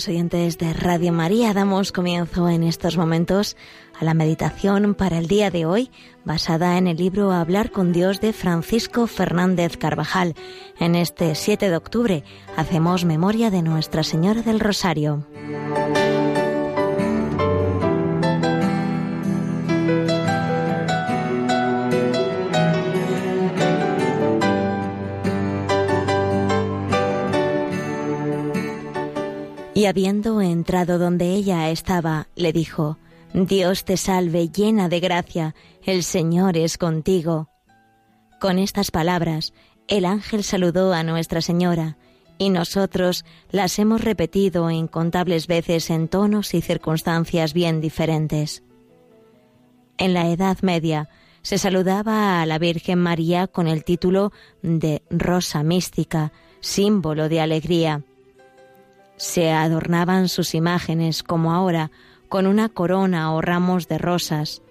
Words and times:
Queridos 0.00 0.16
oyentes 0.16 0.56
de 0.56 0.72
Radio 0.72 1.12
María, 1.12 1.52
damos 1.52 1.92
comienzo 1.92 2.48
en 2.48 2.62
estos 2.62 2.96
momentos 2.96 3.54
a 4.00 4.04
la 4.06 4.14
meditación 4.14 4.94
para 4.94 5.18
el 5.18 5.26
día 5.26 5.50
de 5.50 5.66
hoy, 5.66 5.90
basada 6.24 6.78
en 6.78 6.86
el 6.86 6.96
libro 6.96 7.32
Hablar 7.32 7.70
con 7.70 7.92
Dios 7.92 8.18
de 8.18 8.32
Francisco 8.32 9.06
Fernández 9.06 9.76
Carvajal. 9.76 10.36
En 10.78 10.94
este 10.94 11.34
7 11.34 11.68
de 11.68 11.76
octubre 11.76 12.24
hacemos 12.56 13.04
memoria 13.04 13.50
de 13.50 13.60
Nuestra 13.60 14.02
Señora 14.02 14.40
del 14.40 14.58
Rosario. 14.58 15.26
Y 29.80 29.86
habiendo 29.86 30.42
entrado 30.42 30.98
donde 30.98 31.32
ella 31.32 31.70
estaba, 31.70 32.28
le 32.36 32.52
dijo, 32.52 32.98
Dios 33.32 33.86
te 33.86 33.96
salve 33.96 34.50
llena 34.50 34.90
de 34.90 35.00
gracia, 35.00 35.54
el 35.82 36.02
Señor 36.02 36.58
es 36.58 36.76
contigo. 36.76 37.48
Con 38.42 38.58
estas 38.58 38.90
palabras, 38.90 39.54
el 39.88 40.04
ángel 40.04 40.44
saludó 40.44 40.92
a 40.92 41.02
Nuestra 41.02 41.40
Señora, 41.40 41.96
y 42.36 42.50
nosotros 42.50 43.24
las 43.50 43.78
hemos 43.78 44.02
repetido 44.02 44.70
incontables 44.70 45.46
veces 45.46 45.88
en 45.88 46.08
tonos 46.08 46.52
y 46.52 46.60
circunstancias 46.60 47.54
bien 47.54 47.80
diferentes. 47.80 48.62
En 49.96 50.12
la 50.12 50.28
Edad 50.28 50.58
Media 50.60 51.08
se 51.40 51.56
saludaba 51.56 52.42
a 52.42 52.44
la 52.44 52.58
Virgen 52.58 52.98
María 52.98 53.46
con 53.46 53.66
el 53.66 53.82
título 53.84 54.30
de 54.60 55.02
Rosa 55.08 55.62
Mística, 55.62 56.32
símbolo 56.60 57.30
de 57.30 57.40
alegría 57.40 58.04
se 59.20 59.50
adornaban 59.50 60.30
sus 60.30 60.54
imágenes, 60.54 61.22
como 61.22 61.52
ahora, 61.52 61.90
con 62.30 62.46
una 62.46 62.70
corona 62.70 63.34
o 63.34 63.42
ramos 63.42 63.86
de 63.86 63.98
rosas, 63.98 64.62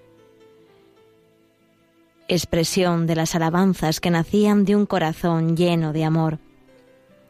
expresión 2.27 3.05
de 3.05 3.15
las 3.15 3.35
alabanzas 3.35 3.99
que 3.99 4.09
nacían 4.09 4.65
de 4.65 4.75
un 4.75 4.87
corazón 4.87 5.55
lleno 5.55 5.93
de 5.93 6.03
amor. 6.03 6.39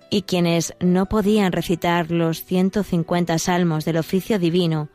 Y 0.09 0.21
quienes 0.21 0.73
no 0.79 1.07
podían 1.07 1.51
recitar 1.51 2.09
los 2.09 2.45
150 2.45 3.37
salmos 3.37 3.83
del 3.83 3.97
oficio 3.97 4.39
divino, 4.39 4.87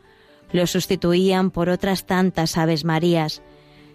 los 0.50 0.70
sustituían 0.70 1.50
por 1.50 1.69
otras 1.69 2.06
tantas 2.06 2.56
aves 2.56 2.86
marías, 2.86 3.42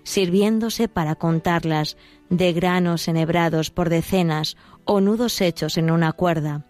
sirviéndose 0.03 0.87
para 0.87 1.15
contarlas 1.15 1.97
de 2.29 2.53
granos 2.53 3.07
enhebrados 3.07 3.71
por 3.71 3.89
decenas 3.89 4.55
o 4.85 5.01
nudos 5.01 5.41
hechos 5.41 5.79
en 5.79 5.89
una 5.89 6.13
cuerda. 6.13 6.68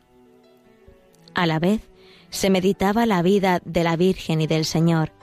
A 1.39 1.45
la 1.45 1.57
vez, 1.57 1.89
se 2.31 2.49
meditaba 2.49 3.05
la 3.05 3.21
vida 3.21 3.61
de 3.63 3.85
la 3.85 3.95
Virgen 3.95 4.41
y 4.41 4.47
del 4.47 4.65
Señor. 4.65 5.13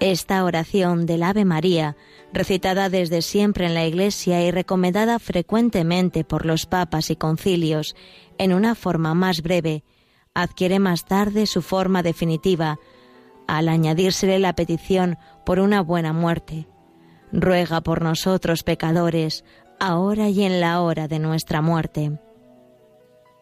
Esta 0.00 0.42
oración 0.42 1.04
del 1.04 1.22
Ave 1.22 1.44
María, 1.44 1.96
recitada 2.32 2.88
desde 2.88 3.20
siempre 3.20 3.66
en 3.66 3.74
la 3.74 3.84
Iglesia 3.84 4.42
y 4.42 4.50
recomendada 4.50 5.18
frecuentemente 5.18 6.24
por 6.24 6.46
los 6.46 6.64
papas 6.64 7.10
y 7.10 7.16
concilios 7.16 7.94
en 8.38 8.54
una 8.54 8.74
forma 8.74 9.12
más 9.12 9.42
breve, 9.42 9.84
adquiere 10.32 10.78
más 10.78 11.04
tarde 11.04 11.44
su 11.44 11.60
forma 11.60 12.02
definitiva 12.02 12.78
al 13.46 13.68
añadírsele 13.68 14.38
la 14.38 14.54
petición 14.54 15.18
por 15.44 15.58
una 15.58 15.82
buena 15.82 16.14
muerte. 16.14 16.68
Ruega 17.32 17.82
por 17.82 18.00
nosotros 18.00 18.62
pecadores, 18.62 19.44
ahora 19.78 20.30
y 20.30 20.44
en 20.44 20.62
la 20.62 20.80
hora 20.80 21.06
de 21.06 21.18
nuestra 21.18 21.60
muerte. 21.60 22.18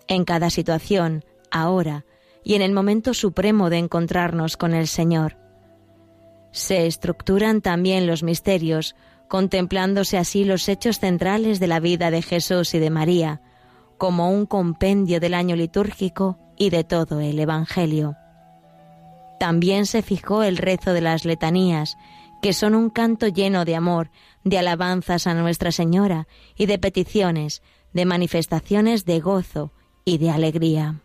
En 0.08 0.24
cada 0.24 0.50
situación, 0.50 1.24
ahora 1.60 2.04
y 2.44 2.54
en 2.54 2.62
el 2.62 2.72
momento 2.72 3.12
supremo 3.12 3.70
de 3.70 3.78
encontrarnos 3.78 4.56
con 4.56 4.72
el 4.72 4.86
Señor. 4.86 5.36
Se 6.52 6.86
estructuran 6.86 7.60
también 7.60 8.06
los 8.06 8.22
misterios, 8.22 8.94
contemplándose 9.28 10.16
así 10.16 10.44
los 10.44 10.68
hechos 10.68 11.00
centrales 11.00 11.58
de 11.58 11.66
la 11.66 11.80
vida 11.80 12.10
de 12.10 12.22
Jesús 12.22 12.72
y 12.74 12.78
de 12.78 12.90
María, 12.90 13.42
como 13.98 14.30
un 14.30 14.46
compendio 14.46 15.20
del 15.20 15.34
año 15.34 15.56
litúrgico 15.56 16.38
y 16.56 16.70
de 16.70 16.84
todo 16.84 17.20
el 17.20 17.38
Evangelio. 17.38 18.16
También 19.38 19.84
se 19.86 20.02
fijó 20.02 20.42
el 20.42 20.56
rezo 20.56 20.92
de 20.92 21.00
las 21.00 21.24
letanías, 21.24 21.96
que 22.40 22.52
son 22.52 22.74
un 22.74 22.90
canto 22.90 23.28
lleno 23.28 23.64
de 23.64 23.74
amor, 23.74 24.10
de 24.44 24.58
alabanzas 24.58 25.26
a 25.26 25.34
Nuestra 25.34 25.72
Señora 25.72 26.28
y 26.56 26.66
de 26.66 26.78
peticiones, 26.78 27.62
de 27.92 28.04
manifestaciones 28.04 29.04
de 29.04 29.20
gozo 29.20 29.72
y 30.04 30.18
de 30.18 30.30
alegría. 30.30 31.00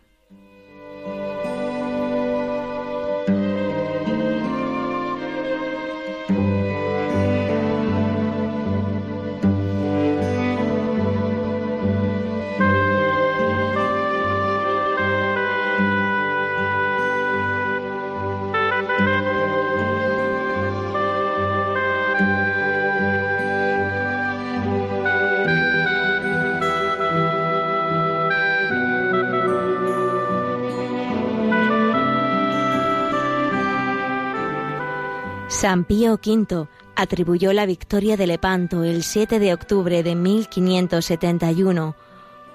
San 35.61 35.83
Pío 35.83 36.13
V 36.13 36.67
atribuyó 36.95 37.53
la 37.53 37.67
victoria 37.67 38.17
de 38.17 38.25
Lepanto 38.25 38.83
el 38.83 39.03
7 39.03 39.37
de 39.37 39.53
octubre 39.53 40.01
de 40.01 40.15
1571, 40.15 41.95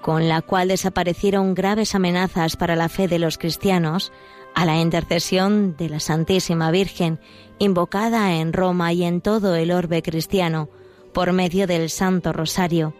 con 0.00 0.26
la 0.26 0.42
cual 0.42 0.66
desaparecieron 0.66 1.54
graves 1.54 1.94
amenazas 1.94 2.56
para 2.56 2.74
la 2.74 2.88
fe 2.88 3.06
de 3.06 3.20
los 3.20 3.38
cristianos, 3.38 4.10
a 4.56 4.64
la 4.64 4.80
intercesión 4.80 5.76
de 5.76 5.88
la 5.88 6.00
Santísima 6.00 6.72
Virgen, 6.72 7.20
invocada 7.60 8.34
en 8.34 8.52
Roma 8.52 8.92
y 8.92 9.04
en 9.04 9.20
todo 9.20 9.54
el 9.54 9.70
orbe 9.70 10.02
cristiano, 10.02 10.68
por 11.12 11.32
medio 11.32 11.68
del 11.68 11.90
Santo 11.90 12.32
Rosario. 12.32 12.92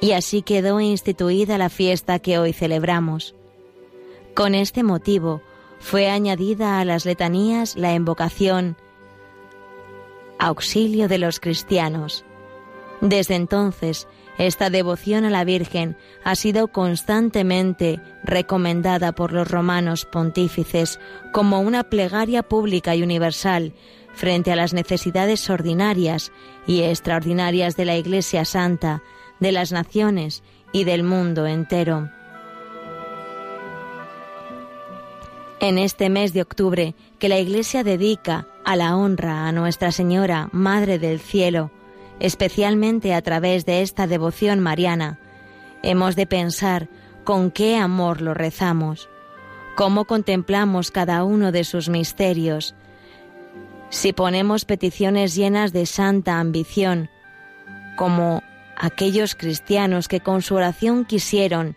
Y 0.00 0.12
así 0.12 0.40
quedó 0.40 0.80
instituida 0.80 1.58
la 1.58 1.68
fiesta 1.68 2.20
que 2.20 2.38
hoy 2.38 2.54
celebramos. 2.54 3.34
Con 4.34 4.54
este 4.54 4.82
motivo 4.82 5.42
fue 5.78 6.08
añadida 6.08 6.80
a 6.80 6.86
las 6.86 7.04
letanías 7.04 7.76
la 7.76 7.92
invocación 7.92 8.78
auxilio 10.40 11.06
de 11.06 11.18
los 11.18 11.38
cristianos. 11.38 12.24
Desde 13.00 13.36
entonces, 13.36 14.08
esta 14.38 14.70
devoción 14.70 15.24
a 15.24 15.30
la 15.30 15.44
Virgen 15.44 15.96
ha 16.24 16.34
sido 16.34 16.68
constantemente 16.68 18.00
recomendada 18.24 19.12
por 19.12 19.32
los 19.32 19.48
romanos 19.48 20.06
pontífices 20.06 20.98
como 21.32 21.60
una 21.60 21.84
plegaria 21.84 22.42
pública 22.42 22.96
y 22.96 23.02
universal 23.02 23.74
frente 24.14 24.50
a 24.50 24.56
las 24.56 24.72
necesidades 24.72 25.48
ordinarias 25.50 26.32
y 26.66 26.82
extraordinarias 26.82 27.76
de 27.76 27.84
la 27.84 27.96
Iglesia 27.96 28.44
Santa, 28.44 29.02
de 29.40 29.52
las 29.52 29.72
naciones 29.72 30.42
y 30.72 30.84
del 30.84 31.02
mundo 31.02 31.46
entero. 31.46 32.10
En 35.60 35.76
este 35.76 36.08
mes 36.08 36.32
de 36.32 36.40
octubre 36.40 36.94
que 37.18 37.28
la 37.28 37.38
Iglesia 37.38 37.84
dedica 37.84 38.46
a 38.64 38.76
la 38.76 38.96
honra 38.96 39.46
a 39.46 39.52
Nuestra 39.52 39.92
Señora, 39.92 40.48
Madre 40.52 40.98
del 40.98 41.20
Cielo, 41.20 41.70
especialmente 42.18 43.12
a 43.12 43.20
través 43.20 43.66
de 43.66 43.82
esta 43.82 44.06
devoción 44.06 44.60
mariana, 44.60 45.20
hemos 45.82 46.16
de 46.16 46.26
pensar 46.26 46.88
con 47.24 47.50
qué 47.50 47.76
amor 47.76 48.22
lo 48.22 48.32
rezamos, 48.32 49.10
cómo 49.76 50.06
contemplamos 50.06 50.90
cada 50.90 51.24
uno 51.24 51.52
de 51.52 51.64
sus 51.64 51.90
misterios, 51.90 52.74
si 53.90 54.14
ponemos 54.14 54.64
peticiones 54.64 55.34
llenas 55.34 55.74
de 55.74 55.84
santa 55.84 56.40
ambición, 56.40 57.10
como 57.98 58.42
aquellos 58.78 59.34
cristianos 59.34 60.08
que 60.08 60.20
con 60.20 60.40
su 60.40 60.54
oración 60.54 61.04
quisieron 61.04 61.76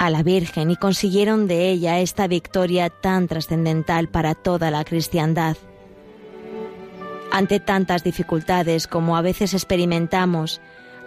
a 0.00 0.08
la 0.08 0.22
Virgen 0.22 0.70
y 0.70 0.76
consiguieron 0.76 1.46
de 1.46 1.68
ella 1.68 2.00
esta 2.00 2.26
victoria 2.26 2.88
tan 2.88 3.28
trascendental 3.28 4.08
para 4.08 4.34
toda 4.34 4.70
la 4.70 4.82
cristiandad. 4.82 5.58
Ante 7.30 7.60
tantas 7.60 8.02
dificultades 8.02 8.86
como 8.86 9.18
a 9.18 9.20
veces 9.20 9.52
experimentamos, 9.52 10.62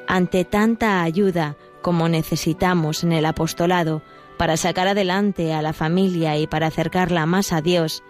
ante 0.07 0.45
tanta 0.45 1.01
ayuda 1.01 1.57
como 1.81 2.07
necesitamos 2.07 3.03
en 3.03 3.13
el 3.13 3.25
apostolado 3.25 4.03
para 4.37 4.57
sacar 4.57 4.87
adelante 4.87 5.55
a 5.55 5.63
la 5.63 5.73
familia 5.73 6.37
y 6.37 6.45
para 6.45 6.67
acercarla 6.67 7.25
más 7.25 7.51
a 7.51 7.61
Dios, 7.61 8.03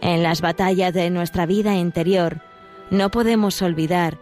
en 0.00 0.24
las 0.24 0.40
batallas 0.40 0.92
de 0.92 1.08
nuestra 1.10 1.46
vida 1.46 1.76
interior, 1.76 2.40
no 2.90 3.12
podemos 3.12 3.62
olvidar 3.62 4.18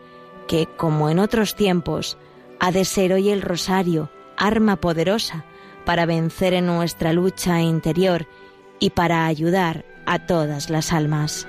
que, 0.48 0.66
como 0.66 1.08
en 1.08 1.18
otros 1.18 1.54
tiempos, 1.54 2.18
ha 2.60 2.72
de 2.72 2.84
ser 2.84 3.14
hoy 3.14 3.30
el 3.30 3.40
rosario, 3.40 4.10
arma 4.36 4.76
poderosa 4.76 5.46
para 5.88 6.04
vencer 6.04 6.52
en 6.52 6.66
nuestra 6.66 7.14
lucha 7.14 7.62
interior 7.62 8.26
y 8.78 8.90
para 8.90 9.24
ayudar 9.24 9.86
a 10.04 10.26
todas 10.26 10.68
las 10.68 10.92
almas. 10.92 11.48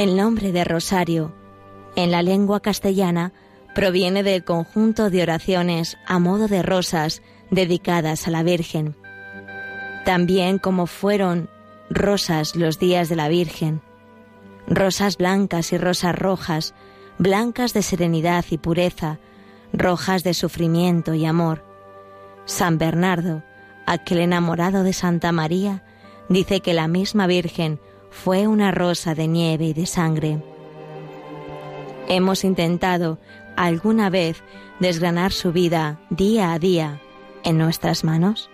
El 0.00 0.16
nombre 0.16 0.50
de 0.50 0.64
rosario, 0.64 1.30
en 1.94 2.10
la 2.10 2.22
lengua 2.22 2.60
castellana, 2.60 3.34
proviene 3.74 4.22
del 4.22 4.44
conjunto 4.44 5.10
de 5.10 5.22
oraciones 5.22 5.98
a 6.06 6.18
modo 6.18 6.48
de 6.48 6.62
rosas 6.62 7.20
dedicadas 7.50 8.26
a 8.26 8.30
la 8.30 8.42
Virgen. 8.42 8.96
También 10.06 10.58
como 10.58 10.86
fueron 10.86 11.50
rosas 11.90 12.56
los 12.56 12.78
días 12.78 13.10
de 13.10 13.16
la 13.16 13.28
Virgen, 13.28 13.82
rosas 14.66 15.18
blancas 15.18 15.70
y 15.70 15.76
rosas 15.76 16.18
rojas, 16.18 16.72
blancas 17.18 17.74
de 17.74 17.82
serenidad 17.82 18.46
y 18.48 18.56
pureza, 18.56 19.18
rojas 19.74 20.24
de 20.24 20.32
sufrimiento 20.32 21.12
y 21.12 21.26
amor. 21.26 21.62
San 22.46 22.78
Bernardo, 22.78 23.42
aquel 23.84 24.20
enamorado 24.20 24.82
de 24.82 24.94
Santa 24.94 25.30
María, 25.30 25.84
dice 26.30 26.60
que 26.60 26.72
la 26.72 26.88
misma 26.88 27.26
Virgen 27.26 27.78
fue 28.10 28.46
una 28.46 28.70
rosa 28.72 29.14
de 29.14 29.28
nieve 29.28 29.66
y 29.66 29.72
de 29.72 29.86
sangre. 29.86 30.42
Hemos 32.08 32.44
intentado 32.44 33.18
alguna 33.56 34.10
vez 34.10 34.42
desgranar 34.80 35.32
su 35.32 35.52
vida 35.52 36.00
día 36.10 36.52
a 36.52 36.58
día 36.58 37.00
en 37.44 37.58
nuestras 37.58 38.04
manos. 38.04 38.50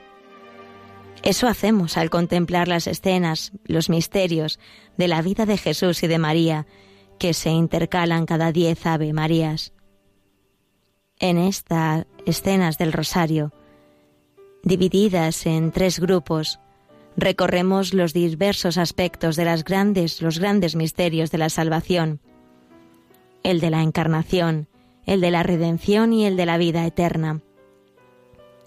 Eso 1.22 1.48
hacemos 1.48 1.96
al 1.96 2.10
contemplar 2.10 2.68
las 2.68 2.86
escenas, 2.86 3.52
los 3.64 3.88
misterios 3.88 4.60
de 4.96 5.08
la 5.08 5.22
vida 5.22 5.46
de 5.46 5.56
Jesús 5.56 6.02
y 6.02 6.06
de 6.06 6.18
María, 6.18 6.66
que 7.18 7.34
se 7.34 7.50
intercalan 7.50 8.26
cada 8.26 8.52
diez 8.52 8.84
Ave 8.86 9.12
Marías. 9.12 9.72
En 11.18 11.38
estas 11.38 12.06
escenas 12.26 12.76
del 12.78 12.92
Rosario, 12.92 13.52
divididas 14.62 15.46
en 15.46 15.72
tres 15.72 15.98
grupos, 15.98 16.60
recorremos 17.16 17.94
los 17.94 18.12
diversos 18.12 18.78
aspectos 18.78 19.36
de 19.36 19.44
las 19.44 19.64
grandes, 19.64 20.20
los 20.20 20.38
grandes 20.38 20.76
misterios 20.76 21.30
de 21.30 21.38
la 21.38 21.48
salvación, 21.48 22.20
el 23.42 23.60
de 23.60 23.70
la 23.70 23.82
encarnación, 23.82 24.68
el 25.06 25.20
de 25.20 25.30
la 25.30 25.42
redención 25.42 26.12
y 26.12 26.26
el 26.26 26.36
de 26.36 26.46
la 26.46 26.58
vida 26.58 26.84
eterna. 26.84 27.40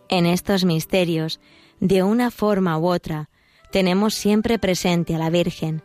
En 0.07 0.25
estos 0.25 0.65
misterios, 0.65 1.39
de 1.79 2.01
una 2.01 2.31
forma 2.31 2.77
u 2.77 2.87
otra, 2.87 3.29
tenemos 3.71 4.15
siempre 4.15 4.57
presente 4.57 5.15
a 5.15 5.19
la 5.19 5.29
Virgen. 5.29 5.83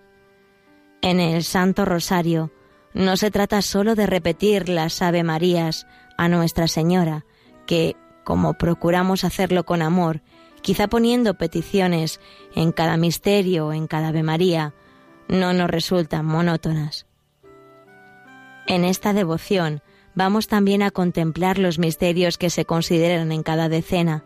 En 1.02 1.20
el 1.20 1.44
Santo 1.44 1.84
Rosario 1.84 2.50
no 2.94 3.16
se 3.16 3.30
trata 3.30 3.60
sólo 3.60 3.94
de 3.94 4.06
repetir 4.06 4.68
las 4.68 5.02
Ave 5.02 5.22
Marías 5.22 5.86
a 6.16 6.28
Nuestra 6.28 6.68
Señora, 6.68 7.26
que, 7.66 7.96
como 8.24 8.54
procuramos 8.54 9.24
hacerlo 9.24 9.64
con 9.64 9.82
amor, 9.82 10.22
quizá 10.64 10.88
poniendo 10.88 11.34
peticiones 11.34 12.20
en 12.54 12.72
cada 12.72 12.96
misterio, 12.96 13.74
en 13.74 13.86
cada 13.86 14.08
Ave 14.08 14.22
María, 14.22 14.72
no 15.28 15.52
nos 15.52 15.68
resultan 15.68 16.24
monótonas. 16.24 17.06
En 18.66 18.86
esta 18.86 19.12
devoción 19.12 19.82
vamos 20.14 20.48
también 20.48 20.82
a 20.82 20.90
contemplar 20.90 21.58
los 21.58 21.78
misterios 21.78 22.38
que 22.38 22.48
se 22.48 22.64
consideran 22.64 23.30
en 23.30 23.42
cada 23.42 23.68
decena. 23.68 24.24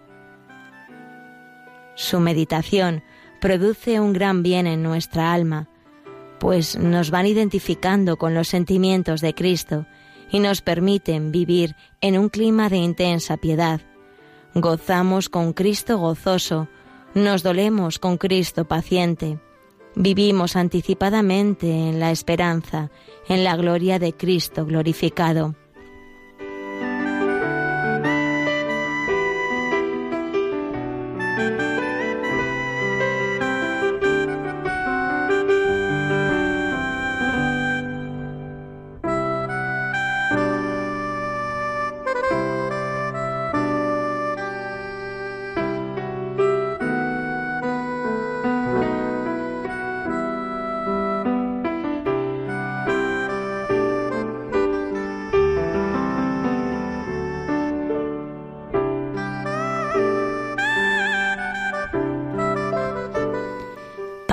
Su 1.96 2.20
meditación 2.20 3.02
produce 3.40 3.98
un 3.98 4.12
gran 4.12 4.44
bien 4.44 4.68
en 4.68 4.84
nuestra 4.84 5.32
alma, 5.32 5.68
pues 6.38 6.78
nos 6.78 7.10
van 7.10 7.26
identificando 7.26 8.16
con 8.16 8.34
los 8.34 8.46
sentimientos 8.46 9.20
de 9.20 9.34
Cristo 9.34 9.86
y 10.30 10.38
nos 10.38 10.62
permiten 10.62 11.32
vivir 11.32 11.74
en 12.00 12.16
un 12.16 12.28
clima 12.28 12.68
de 12.68 12.76
intensa 12.76 13.38
piedad, 13.38 13.80
Gozamos 14.60 15.28
con 15.28 15.52
Cristo 15.52 15.98
gozoso, 15.98 16.66
nos 17.14 17.44
dolemos 17.44 18.00
con 18.00 18.16
Cristo 18.16 18.64
paciente, 18.64 19.38
vivimos 19.94 20.56
anticipadamente 20.56 21.70
en 21.70 22.00
la 22.00 22.10
esperanza, 22.10 22.90
en 23.28 23.44
la 23.44 23.56
gloria 23.56 24.00
de 24.00 24.14
Cristo 24.14 24.66
glorificado. 24.66 25.54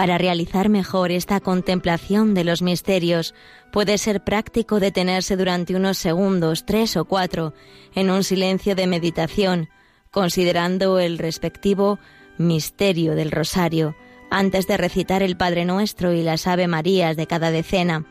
Para 0.06 0.20
realizar 0.20 0.70
mejor 0.70 1.10
esta 1.12 1.40
contemplación 1.40 2.36
de 2.36 2.44
los 2.44 2.62
misterios, 2.62 3.34
puede 3.72 3.98
ser 3.98 4.24
práctico 4.24 4.80
detenerse 4.80 5.36
durante 5.36 5.76
unos 5.76 5.98
segundos, 5.98 6.64
tres 6.64 6.96
o 6.96 7.06
cuatro, 7.06 7.56
en 7.96 8.12
un 8.12 8.24
silencio 8.24 8.76
de 8.76 8.86
meditación, 8.86 9.68
considerando 10.12 11.00
el 11.00 11.18
respectivo 11.18 11.98
misterio 12.38 13.16
del 13.16 13.32
rosario, 13.32 13.96
antes 14.30 14.68
de 14.68 14.78
recitar 14.78 15.24
el 15.24 15.38
Padre 15.38 15.66
Nuestro 15.66 16.14
y 16.14 16.22
las 16.22 16.46
Ave 16.46 16.68
Marías 16.68 17.18
de 17.18 17.26
cada 17.26 17.50
decena, 17.50 18.06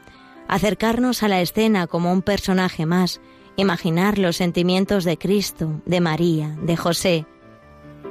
acercarnos 0.48 1.22
a 1.22 1.28
la 1.28 1.40
escena 1.40 1.86
como 1.86 2.12
un 2.12 2.22
personaje 2.22 2.86
más, 2.86 3.20
imaginar 3.54 4.18
los 4.18 4.34
sentimientos 4.34 5.04
de 5.04 5.16
Cristo, 5.16 5.80
de 5.86 6.00
María, 6.00 6.56
de 6.60 6.76
José. 6.76 7.24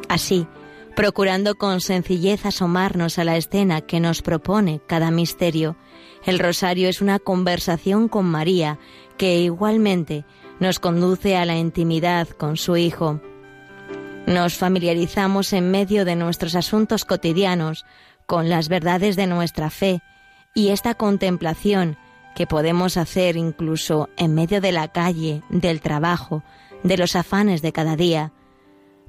Así, 0.07 0.47
procurando 0.95 1.55
con 1.55 1.81
sencillez 1.81 2.45
asomarnos 2.45 3.17
a 3.17 3.23
la 3.23 3.37
escena 3.37 3.81
que 3.81 3.99
nos 3.99 4.21
propone 4.21 4.81
cada 4.87 5.11
misterio, 5.11 5.75
el 6.25 6.39
rosario 6.39 6.87
es 6.87 7.01
una 7.01 7.19
conversación 7.19 8.07
con 8.07 8.25
María 8.25 8.79
que 9.17 9.39
igualmente 9.39 10.25
nos 10.59 10.79
conduce 10.79 11.35
a 11.35 11.45
la 11.45 11.57
intimidad 11.57 12.27
con 12.29 12.57
su 12.57 12.77
Hijo. 12.77 13.19
Nos 14.25 14.55
familiarizamos 14.55 15.51
en 15.51 15.71
medio 15.71 16.05
de 16.05 16.15
nuestros 16.15 16.55
asuntos 16.55 17.03
cotidianos 17.03 17.85
con 18.25 18.49
las 18.49 18.69
verdades 18.69 19.15
de 19.15 19.27
nuestra 19.27 19.69
fe 19.69 20.01
y 20.53 20.69
esta 20.69 20.95
contemplación 20.95 21.97
que 22.35 22.47
podemos 22.47 22.97
hacer 22.97 23.35
incluso 23.35 24.09
en 24.17 24.33
medio 24.33 24.61
de 24.61 24.71
la 24.71 24.87
calle, 24.87 25.43
del 25.49 25.81
trabajo, 25.81 26.43
de 26.83 26.97
los 26.97 27.15
afanes 27.15 27.61
de 27.61 27.73
cada 27.73 27.95
día, 27.95 28.31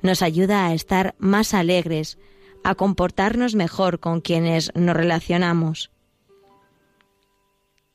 nos 0.04 0.20
ayuda 0.20 0.66
a 0.66 0.74
estar 0.74 1.14
más 1.18 1.54
alegres, 1.54 2.18
a 2.62 2.74
comportarnos 2.74 3.54
mejor 3.54 4.00
con 4.00 4.20
quienes 4.20 4.70
nos 4.74 4.94
relacionamos. 4.94 5.90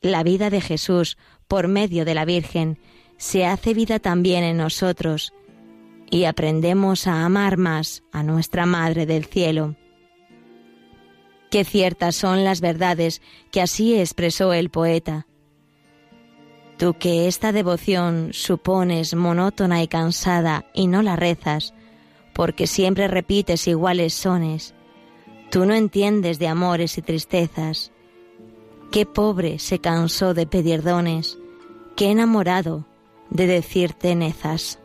La 0.01 0.23
vida 0.23 0.49
de 0.49 0.59
Jesús, 0.59 1.19
por 1.47 1.67
medio 1.67 2.05
de 2.05 2.15
la 2.15 2.25
Virgen, 2.25 2.79
se 3.17 3.45
hace 3.45 3.75
vida 3.75 3.99
también 3.99 4.43
en 4.43 4.57
nosotros 4.57 5.33
y 6.09 6.23
aprendemos 6.23 7.05
a 7.05 7.25
amar 7.25 7.57
más 7.57 8.01
a 8.11 8.23
nuestra 8.23 8.65
Madre 8.65 9.05
del 9.05 9.25
Cielo. 9.25 9.75
Qué 11.51 11.63
ciertas 11.63 12.15
son 12.15 12.43
las 12.43 12.59
verdades 12.59 13.21
que 13.51 13.61
así 13.61 13.99
expresó 13.99 14.53
el 14.53 14.71
poeta. 14.71 15.27
Tú 16.77 16.95
que 16.95 17.27
esta 17.27 17.51
devoción 17.51 18.29
supones 18.31 19.13
monótona 19.13 19.83
y 19.83 19.87
cansada 19.87 20.65
y 20.73 20.87
no 20.87 21.03
la 21.03 21.15
rezas, 21.15 21.75
porque 22.39 22.67
siempre 22.67 23.09
repites 23.09 23.67
iguales 23.67 24.13
sones, 24.13 24.73
tú 25.51 25.65
no 25.65 25.73
entiendes 25.73 26.39
de 26.39 26.47
amores 26.47 26.97
y 26.97 27.01
tristezas. 27.01 27.91
Qué 28.93 29.05
pobre 29.05 29.59
se 29.59 29.79
cansó 29.79 30.33
de 30.33 30.47
pedir 30.47 30.81
dones, 30.81 31.37
qué 31.97 32.11
enamorado 32.11 32.85
de 33.29 33.45
decir 33.45 33.91
tenezas. 33.91 34.79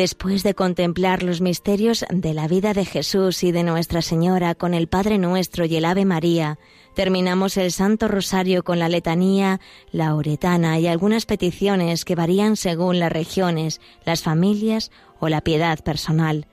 Después 0.00 0.42
de 0.44 0.54
contemplar 0.54 1.22
los 1.22 1.42
misterios 1.42 2.06
de 2.08 2.32
la 2.32 2.48
vida 2.48 2.72
de 2.72 2.86
Jesús 2.86 3.44
y 3.44 3.52
de 3.52 3.62
Nuestra 3.62 4.00
Señora 4.00 4.54
con 4.54 4.72
el 4.72 4.88
Padre 4.88 5.18
Nuestro 5.18 5.66
y 5.66 5.76
el 5.76 5.84
Ave 5.84 6.06
María, 6.06 6.58
terminamos 6.94 7.58
el 7.58 7.70
Santo 7.70 8.08
Rosario 8.08 8.62
con 8.62 8.78
la 8.78 8.88
letanía 8.88 9.60
lauretana 9.92 10.78
y 10.78 10.86
algunas 10.86 11.26
peticiones 11.26 12.06
que 12.06 12.14
varían 12.14 12.56
según 12.56 12.98
las 12.98 13.12
regiones, 13.12 13.82
las 14.06 14.22
familias 14.22 14.90
o 15.18 15.28
la 15.28 15.42
piedad 15.42 15.78
personal. 15.80 16.46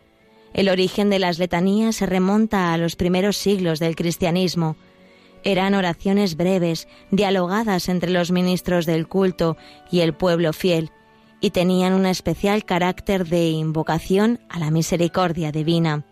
El 0.53 0.67
origen 0.67 1.09
de 1.09 1.19
las 1.19 1.39
letanías 1.39 1.95
se 1.95 2.05
remonta 2.05 2.73
a 2.73 2.77
los 2.77 2.97
primeros 2.97 3.37
siglos 3.37 3.79
del 3.79 3.95
cristianismo. 3.95 4.75
Eran 5.45 5.73
oraciones 5.73 6.35
breves, 6.35 6.89
dialogadas 7.11 7.87
entre 7.87 8.11
los 8.11 8.29
ministros 8.29 8.85
del 8.85 9.07
culto 9.07 9.55
y 9.89 10.01
el 10.01 10.13
pueblo 10.13 10.51
fiel, 10.51 10.91
y 11.39 11.51
tenían 11.51 11.93
un 11.93 12.05
especial 12.05 12.65
carácter 12.65 13.27
de 13.27 13.49
invocación 13.49 14.39
a 14.49 14.59
la 14.59 14.71
misericordia 14.71 15.51
divina. 15.51 16.03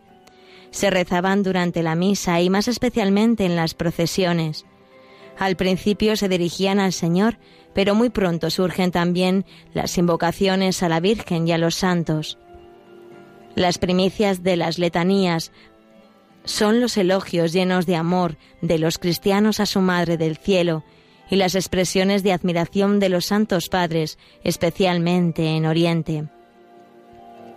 Se 0.72 0.90
rezaban 0.90 1.42
durante 1.42 1.84
la 1.84 1.96
misa 1.96 2.42
y 2.42 2.50
más 2.50 2.68
especialmente 2.68 3.46
en 3.46 3.56
las 3.56 3.74
procesiones. 3.74 4.66
Al 5.38 5.56
principio 5.56 6.16
se 6.16 6.30
dirigían 6.30 6.80
al 6.80 6.94
Señor, 6.94 7.38
pero 7.74 7.96
muy 7.96 8.10
pronto 8.10 8.50
surgen 8.50 8.92
también 8.92 9.46
las 9.74 9.98
invocaciones 9.98 10.84
a 10.84 10.90
la 10.90 11.00
Virgen 11.00 11.48
y 11.48 11.52
a 11.52 11.58
los 11.58 11.76
santos. 11.76 12.38
Las 13.56 13.78
primicias 13.78 14.44
de 14.44 14.58
las 14.58 14.78
letanías 14.78 15.52
son 16.44 16.80
los 16.80 16.98
elogios 16.98 17.52
llenos 17.52 17.86
de 17.86 17.96
amor 17.96 18.38
de 18.62 18.78
los 18.78 18.98
cristianos 18.98 19.60
a 19.60 19.66
su 19.66 19.82
Madre 19.82 20.18
del 20.18 20.38
Cielo 20.38 20.84
y 21.30 21.36
las 21.38 21.56
expresiones 21.56 22.24
de 22.24 22.34
admiración 22.34 23.00
de 23.00 23.10
los 23.10 23.26
santos 23.26 23.70
padres, 23.70 24.18
especialmente 24.44 25.48
en 25.56 25.66
Oriente. 25.66 26.30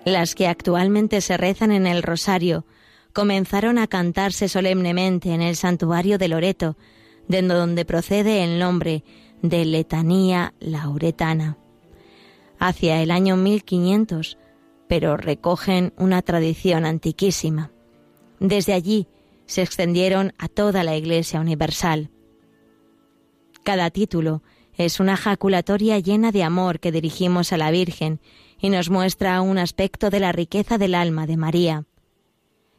Las 0.05 0.35
que 0.35 0.47
actualmente 0.47 1.21
se 1.21 1.37
rezan 1.37 1.73
en 1.73 1.87
el 1.87 2.03
Rosario 2.03 2.65
comenzaron 3.13 3.79
a 3.79 3.87
cantarse 3.87 4.49
solemnemente 4.49 5.33
en 5.33 5.43
el 5.43 5.57
santuario 5.57 6.19
de 6.19 6.29
Loreto, 6.29 6.77
de 7.27 7.43
donde 7.43 7.85
procede 7.85 8.43
el 8.43 8.59
nombre 8.59 9.05
de 9.43 9.65
Letanía 9.65 10.55
Lauretana, 10.61 11.59
hacia 12.59 13.03
el 13.03 13.11
año 13.11 13.37
1500, 13.37 14.39
pero 14.89 15.17
recogen 15.17 15.93
una 15.97 16.23
tradición 16.23 16.87
antiquísima. 16.87 17.71
Desde 18.41 18.73
allí 18.73 19.09
se 19.47 19.63
extendieron 19.63 20.33
a 20.39 20.49
toda 20.49 20.83
la 20.85 20.97
Iglesia 20.97 21.41
Universal. 21.41 22.11
Cada 23.65 23.91
título 23.91 24.43
es 24.77 25.01
una 25.01 25.17
jaculatoria 25.17 25.99
llena 25.99 26.33
de 26.33 26.45
amor 26.45 26.81
que 26.81 26.93
dirigimos 26.93 27.53
a 27.53 27.57
la 27.57 27.71
Virgen 27.71 28.21
y 28.61 28.71
nos 28.71 28.91
muestra 28.91 29.41
un 29.41 29.59
aspecto 29.59 30.11
de 30.11 30.21
la 30.21 30.33
riqueza 30.33 30.79
del 30.79 30.95
alma 30.95 31.27
de 31.27 31.37
María. 31.37 31.85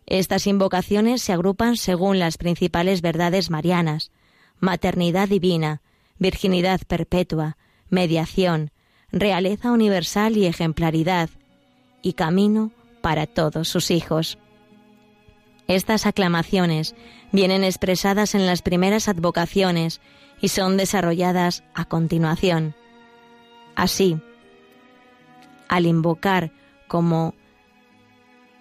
Estas 0.05 0.47
invocaciones 0.47 1.21
se 1.21 1.33
agrupan 1.33 1.75
según 1.75 2.17
las 2.17 2.37
principales 2.37 3.01
verdades 3.01 3.49
marianas, 3.49 4.11
maternidad 4.59 5.29
divina, 5.29 5.81
virginidad 6.17 6.81
perpetua, 6.87 7.57
mediación, 7.89 8.71
realeza 9.11 9.71
universal 9.71 10.37
y 10.37 10.45
ejemplaridad, 10.45 11.29
y 12.01 12.13
camino 12.13 12.71
para 13.01 13.27
todos 13.27 13.67
sus 13.67 13.91
hijos. 13.91 14.37
Estas 15.67 16.05
aclamaciones 16.05 16.95
vienen 17.31 17.63
expresadas 17.63 18.33
en 18.33 18.47
las 18.47 18.61
primeras 18.61 19.07
advocaciones 19.07 20.01
y 20.41 20.49
son 20.49 20.77
desarrolladas 20.77 21.63
a 21.73 21.85
continuación. 21.85 22.75
Así, 23.75 24.19
al 25.67 25.85
invocar 25.85 26.51
como 26.87 27.33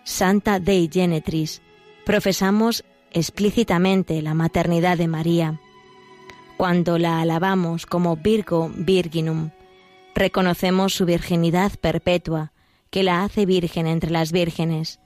Santa 0.05 0.61
Dei 0.61 0.89
Genetris, 0.93 1.63
profesamos 2.05 2.85
explícitamente 3.11 4.23
la 4.23 4.35
maternidad 4.35 4.99
de 4.99 5.09
María. 5.09 5.61
Cuando 6.57 6.99
la 6.99 7.21
alabamos 7.21 7.87
como 7.87 8.17
Virgo 8.17 8.71
Virginum, 8.75 9.51
reconocemos 10.15 10.95
su 10.95 11.05
virginidad 11.05 11.73
perpetua, 11.81 12.53
que 12.91 13.03
la 13.03 13.23
hace 13.23 13.47
virgen 13.47 13.87
entre 13.87 14.11
las 14.11 14.33
vírgenes. 14.33 15.01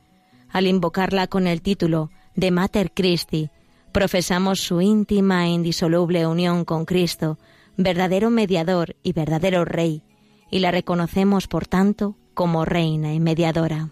Al 0.49 0.67
invocarla 0.67 1.27
con 1.27 1.47
el 1.47 1.63
título 1.63 2.11
de 2.35 2.51
Mater 2.51 2.93
Christi, 2.93 3.51
Profesamos 3.93 4.61
su 4.61 4.81
íntima 4.81 5.47
e 5.47 5.51
indisoluble 5.51 6.27
unión 6.27 6.65
con 6.65 6.87
Cristo, 6.87 7.39
verdadero 7.77 8.31
mediador 8.31 8.97
y 9.03 9.13
verdadero 9.13 9.67
Rey, 9.67 10.03
y 10.51 10.61
la 10.61 10.71
reconocemos, 10.71 11.47
por 11.47 11.67
tanto, 11.67 12.17
como 12.33 12.65
Reina 12.65 13.13
y 13.13 13.21
mediadora. 13.21 13.91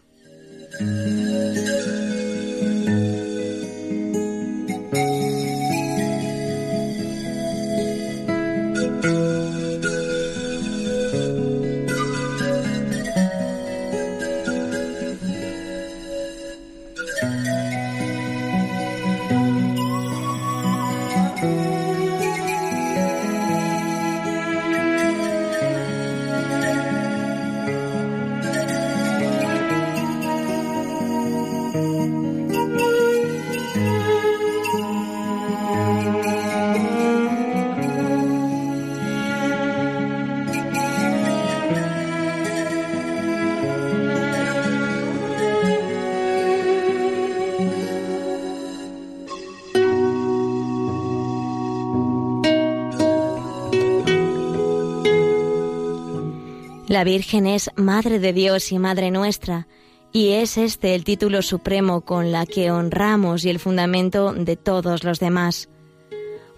La 56.91 57.05
Virgen 57.05 57.47
es 57.47 57.71
Madre 57.77 58.19
de 58.19 58.33
Dios 58.33 58.73
y 58.73 58.81
Madre 58.81 59.13
nuestra, 59.13 59.69
y 60.11 60.31
es 60.31 60.59
este 60.59 60.97
el 60.97 61.05
título 61.05 61.41
supremo 61.41 62.01
con 62.01 62.33
la 62.33 62.47
que 62.47 62.73
honramos 62.73 63.45
y 63.45 63.49
el 63.49 63.61
fundamento 63.61 64.33
de 64.33 64.57
todos 64.57 65.05
los 65.05 65.21
demás. 65.21 65.69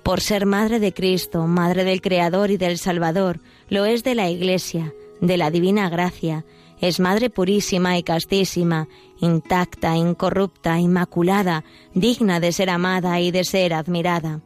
Por 0.02 0.22
ser 0.22 0.46
Madre 0.46 0.80
de 0.80 0.94
Cristo, 0.94 1.46
Madre 1.46 1.84
del 1.84 2.00
Creador 2.00 2.50
y 2.50 2.56
del 2.56 2.78
Salvador, 2.78 3.40
lo 3.68 3.84
es 3.84 4.04
de 4.04 4.14
la 4.14 4.30
Iglesia, 4.30 4.94
de 5.20 5.36
la 5.36 5.50
Divina 5.50 5.90
Gracia, 5.90 6.46
es 6.80 6.98
Madre 6.98 7.28
purísima 7.28 7.98
y 7.98 8.02
castísima, 8.02 8.88
intacta, 9.20 9.98
incorrupta, 9.98 10.80
inmaculada, 10.80 11.62
digna 11.92 12.40
de 12.40 12.52
ser 12.52 12.70
amada 12.70 13.20
y 13.20 13.32
de 13.32 13.44
ser 13.44 13.74
admirada. 13.74 14.40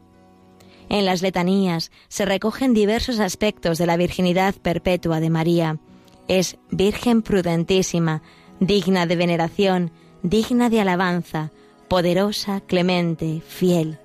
En 0.89 1.05
las 1.05 1.21
letanías 1.21 1.91
se 2.07 2.25
recogen 2.25 2.73
diversos 2.73 3.19
aspectos 3.19 3.77
de 3.77 3.85
la 3.85 3.97
virginidad 3.97 4.55
perpetua 4.55 5.19
de 5.19 5.29
María. 5.29 5.79
Es 6.27 6.57
Virgen 6.71 7.21
prudentísima, 7.21 8.21
digna 8.59 9.05
de 9.05 9.15
veneración, 9.15 9.91
digna 10.23 10.69
de 10.69 10.81
alabanza, 10.81 11.51
poderosa, 11.87 12.61
clemente, 12.61 13.41
fiel. 13.45 13.99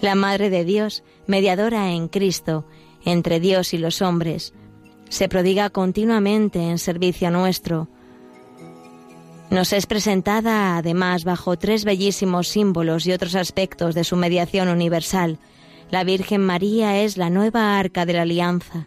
La 0.00 0.14
Madre 0.14 0.50
de 0.50 0.64
Dios, 0.64 1.02
mediadora 1.26 1.90
en 1.90 2.08
Cristo, 2.08 2.64
entre 3.04 3.40
Dios 3.40 3.74
y 3.74 3.78
los 3.78 4.02
hombres, 4.02 4.54
se 5.08 5.28
prodiga 5.28 5.70
continuamente 5.70 6.62
en 6.62 6.78
servicio 6.78 7.30
nuestro. 7.30 7.88
Nos 9.50 9.72
es 9.72 9.86
presentada 9.86 10.76
además 10.76 11.24
bajo 11.24 11.56
tres 11.56 11.84
bellísimos 11.84 12.48
símbolos 12.48 13.06
y 13.06 13.12
otros 13.12 13.34
aspectos 13.34 13.94
de 13.94 14.04
su 14.04 14.16
mediación 14.16 14.68
universal, 14.68 15.38
la 15.90 16.04
Virgen 16.04 16.44
María 16.44 17.02
es 17.02 17.16
la 17.16 17.30
nueva 17.30 17.78
arca 17.78 18.04
de 18.06 18.12
la 18.12 18.22
alianza, 18.22 18.86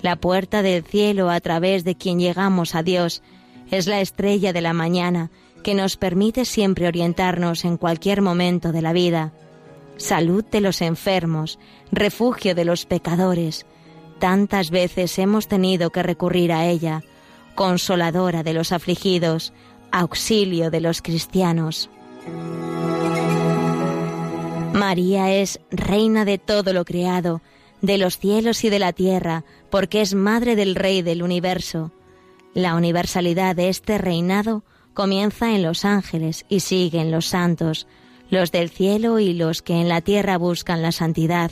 la 0.00 0.16
puerta 0.16 0.62
del 0.62 0.84
cielo 0.84 1.30
a 1.30 1.40
través 1.40 1.84
de 1.84 1.94
quien 1.94 2.18
llegamos 2.18 2.74
a 2.74 2.82
Dios, 2.82 3.22
es 3.70 3.86
la 3.86 4.00
estrella 4.00 4.52
de 4.52 4.60
la 4.60 4.72
mañana 4.72 5.30
que 5.62 5.74
nos 5.74 5.96
permite 5.96 6.44
siempre 6.44 6.88
orientarnos 6.88 7.64
en 7.64 7.76
cualquier 7.76 8.20
momento 8.20 8.72
de 8.72 8.82
la 8.82 8.92
vida. 8.92 9.32
Salud 9.96 10.44
de 10.44 10.60
los 10.60 10.82
enfermos, 10.82 11.58
refugio 11.90 12.54
de 12.54 12.64
los 12.64 12.84
pecadores. 12.84 13.64
Tantas 14.18 14.70
veces 14.70 15.18
hemos 15.18 15.48
tenido 15.48 15.90
que 15.90 16.02
recurrir 16.02 16.52
a 16.52 16.66
ella, 16.66 17.02
consoladora 17.54 18.42
de 18.42 18.54
los 18.54 18.72
afligidos, 18.72 19.52
auxilio 19.90 20.70
de 20.70 20.80
los 20.80 21.00
cristianos. 21.00 21.88
María 24.72 25.30
es 25.30 25.60
reina 25.70 26.24
de 26.24 26.38
todo 26.38 26.72
lo 26.72 26.86
creado, 26.86 27.42
de 27.82 27.98
los 27.98 28.18
cielos 28.18 28.64
y 28.64 28.70
de 28.70 28.78
la 28.78 28.94
tierra, 28.94 29.44
porque 29.70 30.00
es 30.00 30.14
madre 30.14 30.56
del 30.56 30.74
Rey 30.74 31.02
del 31.02 31.22
universo. 31.22 31.92
La 32.54 32.74
universalidad 32.74 33.54
de 33.54 33.68
este 33.68 33.98
reinado 33.98 34.64
comienza 34.94 35.54
en 35.54 35.62
los 35.62 35.84
ángeles 35.84 36.46
y 36.48 36.60
sigue 36.60 37.00
en 37.00 37.10
los 37.10 37.26
santos, 37.26 37.86
los 38.30 38.50
del 38.50 38.70
cielo 38.70 39.18
y 39.18 39.34
los 39.34 39.60
que 39.60 39.78
en 39.78 39.90
la 39.90 40.00
tierra 40.00 40.38
buscan 40.38 40.80
la 40.80 40.92
santidad. 40.92 41.50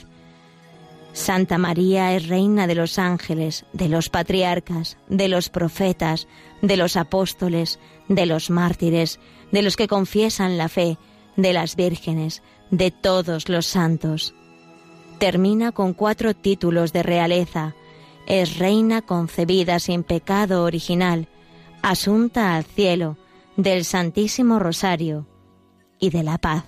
Santa 1.12 1.59
María 1.59 2.14
es 2.14 2.26
reina 2.26 2.66
de 2.66 2.74
los 2.74 2.98
ángeles, 2.98 3.66
de 3.74 3.88
los 3.88 4.09
patriarcas, 4.09 4.96
de 5.09 5.28
los 5.28 5.50
profetas, 5.50 6.26
de 6.62 6.78
los 6.78 6.96
apóstoles, 6.96 7.80
de 8.09 8.24
los 8.24 8.48
mártires, 8.48 9.20
de 9.52 9.61
los 9.61 9.76
que 9.76 9.88
confiesan 9.88 10.56
la 10.56 10.68
fe, 10.68 10.96
de 11.37 11.52
las 11.52 11.76
vírgenes, 11.76 12.42
de 12.70 12.90
todos 12.90 13.48
los 13.48 13.66
santos. 13.66 14.35
Termina 15.18 15.72
con 15.72 15.92
cuatro 15.92 16.35
títulos 16.35 16.92
de 16.92 17.02
realeza. 17.02 17.74
Es 18.26 18.59
reina 18.59 19.02
concebida 19.02 19.78
sin 19.80 20.02
pecado 20.02 20.64
original, 20.64 21.28
asunta 21.83 22.56
al 22.56 22.64
cielo, 22.64 23.16
del 23.56 23.85
Santísimo 23.85 24.59
Rosario 24.59 25.26
y 25.98 26.11
de 26.11 26.22
la 26.22 26.38
paz. 26.38 26.64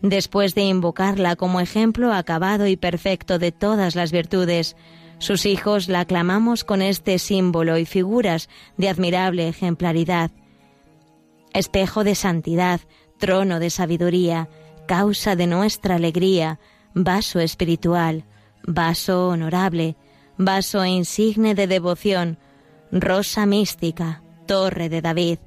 Después 0.00 0.56
de 0.56 0.62
invocarla 0.62 1.36
como 1.36 1.60
ejemplo 1.60 2.12
acabado 2.12 2.66
y 2.66 2.76
perfecto 2.76 3.38
de 3.38 3.52
todas 3.52 3.94
las 3.94 4.10
virtudes, 4.10 4.74
sus 5.18 5.46
hijos 5.46 5.88
la 5.88 6.00
aclamamos 6.00 6.64
con 6.64 6.82
este 6.82 7.20
símbolo 7.20 7.78
y 7.78 7.86
figuras 7.86 8.48
de 8.76 8.88
admirable 8.88 9.46
ejemplaridad. 9.46 10.32
Espejo 11.52 12.02
de 12.02 12.16
santidad, 12.16 12.80
trono 13.18 13.60
de 13.60 13.70
sabiduría, 13.70 14.48
causa 14.86 15.36
de 15.36 15.46
nuestra 15.46 15.96
alegría, 15.96 16.58
vaso 16.94 17.40
espiritual, 17.40 18.24
vaso 18.64 19.28
honorable, 19.28 19.96
vaso 20.36 20.84
insigne 20.84 21.54
de 21.54 21.66
devoción, 21.66 22.38
rosa 22.90 23.46
mística, 23.46 24.22
torre 24.46 24.88
de 24.88 25.00
David, 25.00 25.38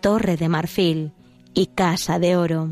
torre 0.00 0.36
de 0.36 0.48
marfil 0.48 1.12
y 1.54 1.66
casa 1.66 2.18
de 2.18 2.36
oro. 2.36 2.70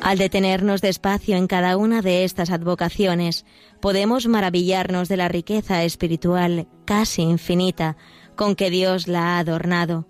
Al 0.00 0.16
detenernos 0.16 0.80
despacio 0.80 1.36
en 1.36 1.46
cada 1.46 1.76
una 1.76 2.00
de 2.00 2.24
estas 2.24 2.50
advocaciones, 2.50 3.44
podemos 3.80 4.26
maravillarnos 4.26 5.08
de 5.08 5.18
la 5.18 5.28
riqueza 5.28 5.82
espiritual 5.84 6.66
casi 6.86 7.22
infinita 7.22 7.96
con 8.36 8.54
que 8.54 8.70
Dios 8.70 9.06
la 9.06 9.36
ha 9.36 9.38
adornado 9.40 10.06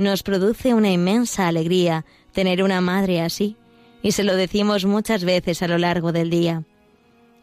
nos 0.00 0.22
produce 0.22 0.72
una 0.72 0.90
inmensa 0.90 1.46
alegría 1.46 2.06
tener 2.32 2.62
una 2.62 2.80
madre 2.80 3.20
así, 3.20 3.56
y 4.02 4.12
se 4.12 4.24
lo 4.24 4.34
decimos 4.34 4.86
muchas 4.86 5.24
veces 5.24 5.62
a 5.62 5.68
lo 5.68 5.76
largo 5.76 6.10
del 6.10 6.30
día. 6.30 6.64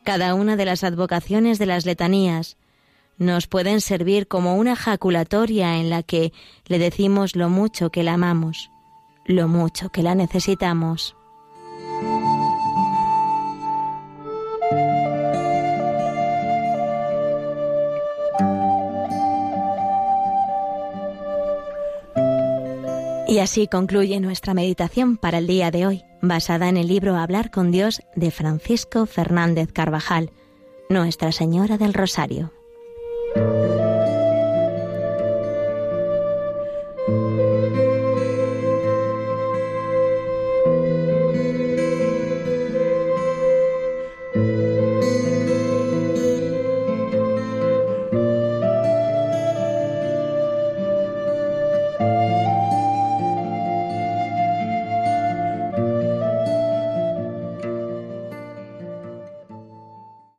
Cada 0.04 0.34
una 0.34 0.56
de 0.56 0.65
las 0.65 0.84
advocaciones 0.84 1.60
de 1.60 1.67
las 1.67 1.86
letanías 1.86 2.58
nos 3.20 3.46
pueden 3.46 3.80
servir 3.80 4.28
como 4.28 4.56
una 4.56 4.76
jaculatoria 4.76 5.78
en 5.78 5.91
la 5.91 6.02
que 6.02 6.34
le 6.65 6.80
decimos 6.80 7.36
lo 7.36 7.48
mucho 7.50 7.91
que 7.91 8.02
la 8.02 8.13
amamos, 8.13 8.72
lo 9.26 9.48
mucho 9.48 9.89
que 9.89 10.02
la 10.02 10.15
necesitamos. 10.15 11.15
Y 23.28 23.40
así 23.40 23.68
concluye 23.68 24.22
nuestra 24.22 24.54
meditación 24.54 25.18
para 25.18 25.40
el 25.40 25.48
día 25.48 25.70
de 25.70 25.86
hoy, 25.86 26.06
basada 26.22 26.70
en 26.70 26.78
el 26.78 26.88
libro 26.88 27.18
Hablar 27.18 27.52
con 27.52 27.72
Dios 27.72 28.02
de 28.16 28.32
Francisco 28.32 29.06
Fernández 29.06 29.74
Carvajal, 29.74 30.32
Nuestra 30.90 31.34
Señora 31.34 31.78
del 31.78 31.94
Rosario. 31.94 32.57